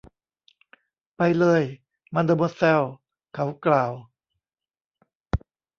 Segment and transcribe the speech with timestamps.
[1.15, 1.61] ไปเลย
[2.13, 2.81] มาเดอโมแซล
[3.33, 3.93] เขากล่าว